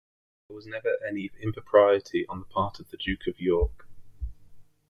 There 0.47 0.55
was 0.55 0.65
never 0.65 0.93
any 1.07 1.29
impropriety 1.43 2.25
on 2.27 2.39
the 2.39 2.45
part 2.47 2.79
of 2.79 2.89
The 2.89 2.97
Duke 2.97 3.27
of 3.27 3.39
York. 3.39 3.87